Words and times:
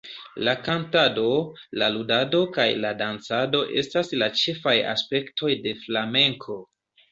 La 0.45 0.53
kantado, 0.67 1.25
la 1.81 1.89
ludado 1.97 2.39
kaj 2.57 2.65
la 2.87 2.93
dancado 3.03 3.61
estas 3.83 4.11
la 4.23 4.33
ĉefaj 4.41 4.77
aspektoj 4.95 5.55
de 5.69 5.79
flamenko. 5.87 6.61